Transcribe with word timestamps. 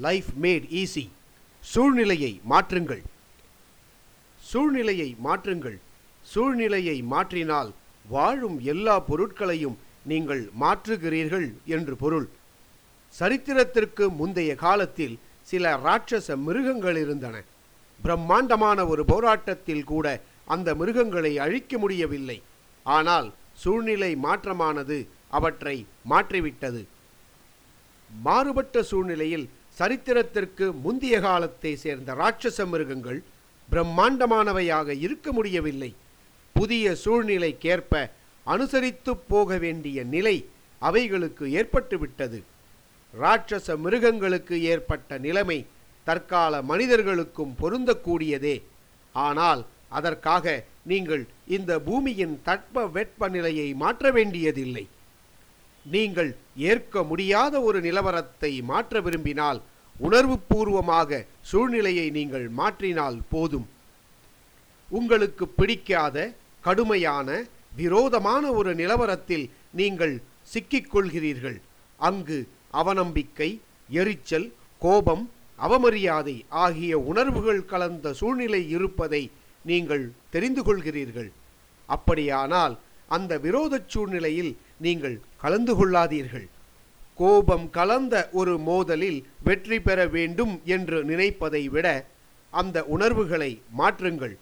Life 0.00 0.30
mat 0.42 0.66
easy 0.82 1.08
சூழ்நிலையை 1.62 2.40
மாற்றுங்கள். 2.50 3.02
சூழ்நிலையை 4.40 5.16
மாற்றுங்கள். 5.24 5.78
சூழ்நிலையை 6.22 7.02
மாற்றினால் 7.02 7.70
வாழும் 8.08 8.60
எல்லா 8.60 9.00
பொருட்களையும் 9.00 9.78
நீங்கள் 10.04 10.50
மாற்றுகிறீர்கள் 10.60 11.54
என்று 11.64 11.96
பொருள். 11.96 12.28
சரித்திரத்திற்கு 13.14 14.10
முந்தைய 14.10 14.54
காலத்தில் 14.54 15.18
சில 15.42 15.76
ராட்சச 15.76 16.36
மிருகங்கள் 16.36 16.96
இருந்தன. 16.96 17.42
பிரம்மாண்டமான 18.02 18.86
ஒரு 18.86 19.04
போராட்டத்தில் 19.04 19.84
கூட 19.84 20.22
அந்த 20.44 20.74
மிருகங்களை 20.74 21.38
அழிக்க 21.38 21.78
முடியவில்லை. 21.78 22.42
ஆனால் 22.82 23.32
சூழ்நிலை 23.52 24.16
மாற்றமானது 24.16 25.08
அவற்றை 25.28 25.86
மாற்றிவிட்டது. 26.04 26.86
மாறுபட்ட 28.10 28.82
சூழ்நிலையில் 28.82 29.48
சரித்திரத்திற்கு 29.78 30.66
முந்திய 30.84 31.14
காலத்தை 31.20 31.72
சேர்ந்த 31.84 32.14
ராட்சச 32.14 32.66
மிருகங்கள் 32.72 33.20
பிரம்மாண்டமானவையாக 33.68 34.88
இருக்க 35.04 35.32
முடியவில்லை. 35.32 35.90
புதிய 36.56 36.94
சூழ்நிலைக்கேற்ப 37.04 38.02
அனுசரித்து 38.46 39.12
போக 39.32 39.56
வேண்டிய 39.64 39.98
நிலை 40.14 40.36
அவைகளுக்கு 40.88 41.44
ஏற்பட்டுவிட்டது. 41.60 42.38
ராட்சச 43.14 43.76
மிருகங்களுக்கு 43.84 44.56
ஏற்பட்ட 44.72 45.18
நிலைமை 45.18 45.58
தற்கால 46.06 46.62
மனிதர்களுக்கும் 46.70 47.54
பொருந்தக்கூடியதே. 47.62 48.56
ஆனால் 49.14 49.62
அதற்காக 49.98 50.64
நீங்கள் 50.90 51.24
இந்த 51.56 51.72
பூமியின் 51.86 52.34
தட்ப 52.48 52.86
வெட்ப 52.96 53.28
நிலையை 53.28 53.68
மாற்ற 53.82 54.10
வேண்டியதில்லை. 54.10 54.84
நீங்கள் 55.84 56.36
ஏற்க 56.56 57.02
முடியாத 57.02 57.60
ஒரு 57.60 57.80
நிலவரத்தை 57.80 58.62
மாற்ற 58.62 59.00
விரும்பினால் 59.00 59.60
உணர்வுபூர்வமாக 60.00 61.24
சூழ்நிலையை 61.50 62.10
நீங்கள் 62.10 62.46
மாற்றினால் 62.58 63.18
போதும். 63.28 63.66
உங்களுக்கு 64.88 65.44
பிடிக்காத 65.48 66.16
கடுமையான 66.60 67.28
விரோதமான 67.76 68.52
ஒரு 68.52 68.74
நிலவரத்தில் 68.74 69.50
நீங்கள் 69.80 70.22
சிக்கிக்கொள்கிறீர்கள். 70.52 71.58
அங்கு 72.00 72.38
அவநம்பிக்கை 72.72 73.60
எரிச்சல் 73.88 74.52
கோபம் 74.78 75.30
அவமரியாதை 75.58 76.44
ஆகிய 76.48 76.98
உணர்வுகள் 76.98 77.64
கலந்த 77.64 78.12
சூழ்நிலை 78.12 78.70
இருப்பதை 78.70 79.30
நீங்கள் 79.64 80.12
தெரிந்து 80.30 80.62
கொள்கிறீர்கள். 80.62 81.30
அப்படியானால் 81.88 82.78
அந்த 83.08 83.38
விரோதச் 83.38 83.88
சூழ்நிலையில் 83.88 84.56
நீங்கள் 84.78 85.20
கலந்து 85.44 85.72
கொள்ளாதீர்கள். 85.78 86.46
கோபம் 87.20 87.66
கலந்த 87.76 88.14
ஒரு 88.40 88.54
மோதலில் 88.68 89.18
வெற்றி 89.46 89.78
பெற 89.86 89.98
வேண்டும் 90.16 90.54
என்று 90.76 90.98
நினைப்பதை 91.10 91.62
விட 91.74 91.88
அந்த 92.52 92.76
உணர்வுகளை 92.94 93.50
மாற்றுங்கள். 93.80 94.34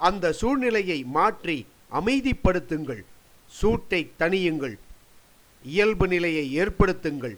அந்த 0.00 0.32
சூழ்நிலையை 0.40 0.98
மாற்றி 1.16 1.58
அமைதிப்படுத்துங்கள். 1.98 3.02
சூட்டை 3.52 4.00
தணியுங்கள். 4.20 4.76
இயல்பு 5.64 6.06
நிலையை 6.14 6.44
ஏற்படுத்துங்கள். 6.62 7.36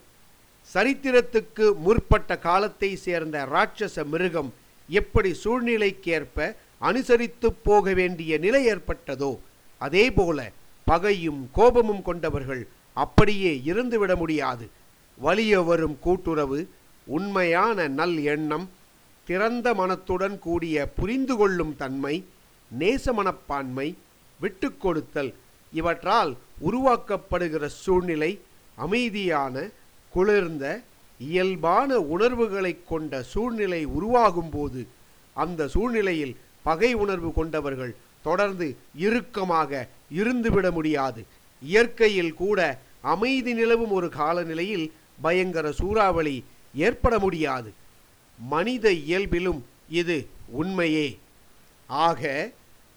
சரித்திரத்துக்கு 0.71 1.67
முற்பட்ட 1.85 2.31
காலத்தை 2.49 2.91
சேர்ந்த 3.05 3.37
ராட்சச 3.55 4.05
மிருகம் 4.13 4.51
எப்படி 4.89 5.31
சூழ்நிலைக்கேற்ப 5.43 6.37
அனுசரித்து 6.89 7.49
போக 7.69 7.93
வேண்டிய 8.01 8.33
நிலை 8.45 8.63
ஏற்பட்டதோ 8.73 9.33
அதேபோல 9.81 10.39
பகையும் 10.87 11.41
கோபமும் 11.57 12.05
கொண்டவர்கள் 12.09 12.63
அப்படியே 12.93 13.63
இருந்துவிட 13.65 14.17
முடியாது. 14.17 14.69
வலிய 15.19 15.61
வரும் 15.61 15.99
கூட்டுறவு 15.99 16.69
உண்மையான 17.07 17.89
நல் 17.89 18.19
எண்ணம் 18.19 18.71
திறந்த 19.27 19.75
மனத்துடன் 19.75 20.39
கூடிய 20.39 20.89
புரிந்து 20.89 21.37
கொள்ளும் 21.37 21.77
தன்மை 21.77 22.25
நேச 22.79 23.13
மனப்பான்மை 23.13 23.97
விட்டுக்கொடுத்தல் 24.41 25.35
இவற்றால் 25.73 26.37
உருவாக்கப்படுகிற 26.71 27.67
சூழ்நிலை 27.67 28.39
அமைதியான 28.77 29.69
குளிர்ந்த 30.11 30.81
இயல்பான 31.19 31.99
உணர்வுகளைக் 31.99 32.87
கொண்ட 32.89 33.23
சூழ்நிலை 33.23 33.87
உருவாகும்போது 33.87 34.87
அந்த 35.33 35.69
சூழ்நிலையில் 35.69 36.37
பகை 36.63 36.95
உணர்வு 36.95 37.33
கொண்டவர்கள் 37.33 37.95
தொடர்ந்து 38.23 38.77
இறுக்கமாக 38.97 39.89
இருந்துவிட 40.15 40.71
முடியாது. 40.71 41.25
இயற்கையில் 41.63 42.35
கூட 42.35 42.81
அமைதி 43.01 43.55
நிலவும் 43.55 43.91
ஒரு 43.91 44.09
காலநிலையில் 44.09 44.93
பயங்கர 45.21 45.73
சூறாவளி 45.73 46.45
ஏற்பட 46.75 47.19
முடியாது. 47.19 47.73
மனித 48.39 48.91
இயல்பிலும் 48.91 49.63
இது 49.89 50.29
உண்மையே. 50.47 51.19
ஆக 51.87 52.51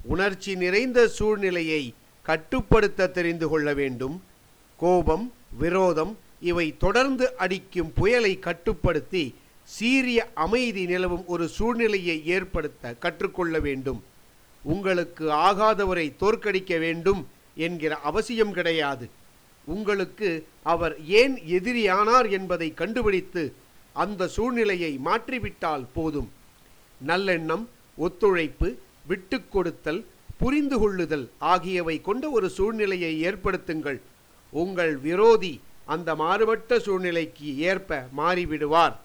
உணர்ச்சி 0.03 0.55
நிறைந்த 0.55 1.07
சூழ்நிலையை 1.07 1.93
கட்டுப்படுத்த 2.21 3.07
தெரிந்து 3.07 3.47
கொள்ள 3.47 3.73
வேண்டும். 3.73 4.23
கோபம் 4.77 5.33
விரோதம் 5.57 6.17
இவை 6.41 6.77
தொடர்ந்து 6.77 7.37
அடிக்கும் 7.37 7.93
புயலை 7.93 8.39
கட்டுப்படுத்தி 8.39 9.35
சீரிய 9.63 10.31
அமைதி 10.33 10.85
நிலவும் 10.85 11.27
ஒரு 11.27 11.47
சூழ்நிலையை 11.47 12.25
ஏற்படுத்த 12.25 12.93
கற்றுக்கொள்ள 12.93 13.59
வேண்டும். 13.59 14.03
உங்களுக்கு 14.63 15.31
ஆகாதவரை 15.31 16.13
தோற்கடிக்க 16.19 16.79
வேண்டும். 16.79 17.27
என்கிற 17.55 17.95
அவசியம் 17.95 18.53
கிடையாது. 18.53 19.09
உங்களுக்கு 19.65 20.47
அவர் 20.63 21.05
ஏன் 21.05 21.37
எதிரியானார் 21.37 22.29
என்பதை 22.29 22.73
கண்டுபிடித்து 22.73 23.53
அந்த 23.93 24.27
சூழ்நிலையை 24.27 24.99
மாற்றிவிட்டால் 25.05 25.85
போதும். 25.93 26.31
நல்லெண்ணம் 27.07 27.65
ஒத்துழைப்பு 27.97 28.77
விட்டுக்கொடுத்தல் 29.09 30.05
புரிந்து 30.37 30.79
கொள்ளுதல் 30.79 31.29
ஆகியவை 31.37 32.01
கொண்ட 32.01 32.29
ஒரு 32.29 32.49
சூழ்நிலையை 32.49 33.23
ஏற்படுத்துங்கள். 33.23 33.99
உங்கள் 34.49 34.97
விரோதி 34.97 35.61
அந்த 35.85 36.15
மாறுபட்ட 36.15 36.79
சூழ்நிலைக்கு 36.79 37.57
ஏற்ப 37.57 38.07
மாறிவிடுவார். 38.17 38.95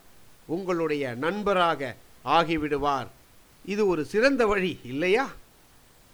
உங்களுடைய 0.47 1.15
நண்பராக 1.15 1.97
ஆகிவிடுவார். 2.25 3.07
இது 3.65 3.87
ஒரு 3.87 4.05
சிறந்த 4.05 4.47
வழி 4.47 4.79
இல்லையா? 4.85 5.33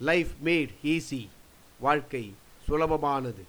லைஃப் 0.01 0.29
மேட் 0.45 0.69
ஈஸி 0.85 1.29
வாழ்க்கை 1.81 2.35
சுலபமானது. 2.69 3.45